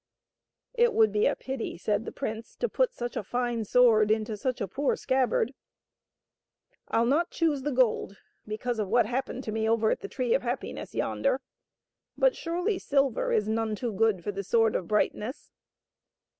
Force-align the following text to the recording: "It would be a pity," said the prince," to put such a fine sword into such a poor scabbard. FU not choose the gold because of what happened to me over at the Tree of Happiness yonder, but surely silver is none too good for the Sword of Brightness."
"It 0.73 0.95
would 0.95 1.11
be 1.11 1.27
a 1.27 1.35
pity," 1.35 1.77
said 1.77 2.05
the 2.05 2.11
prince," 2.11 2.55
to 2.61 2.67
put 2.67 2.91
such 2.91 3.15
a 3.15 3.21
fine 3.21 3.65
sword 3.65 4.09
into 4.09 4.35
such 4.35 4.59
a 4.59 4.67
poor 4.67 4.95
scabbard. 4.95 5.53
FU 6.91 7.05
not 7.05 7.29
choose 7.29 7.61
the 7.61 7.71
gold 7.71 8.17
because 8.47 8.79
of 8.79 8.87
what 8.87 9.05
happened 9.05 9.43
to 9.43 9.51
me 9.51 9.69
over 9.69 9.91
at 9.91 9.99
the 9.99 10.07
Tree 10.09 10.33
of 10.33 10.41
Happiness 10.41 10.95
yonder, 10.95 11.39
but 12.17 12.35
surely 12.35 12.79
silver 12.79 13.31
is 13.31 13.47
none 13.47 13.75
too 13.75 13.93
good 13.93 14.23
for 14.23 14.31
the 14.31 14.43
Sword 14.43 14.75
of 14.75 14.87
Brightness." 14.87 15.51